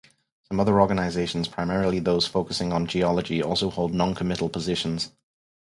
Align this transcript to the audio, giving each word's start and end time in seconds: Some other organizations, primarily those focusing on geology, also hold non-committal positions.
Some 0.47 0.59
other 0.59 0.81
organizations, 0.81 1.47
primarily 1.47 1.99
those 1.99 2.25
focusing 2.25 2.73
on 2.73 2.87
geology, 2.87 3.43
also 3.43 3.69
hold 3.69 3.93
non-committal 3.93 4.49
positions. 4.49 5.11